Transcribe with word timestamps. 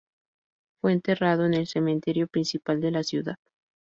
Fue 0.81 0.93
enterrado 0.93 1.45
en 1.45 1.53
el 1.53 1.67
cementerio 1.67 2.25
principal 2.25 2.81
de 2.81 2.89
la 2.89 3.03
ciudad. 3.03 3.35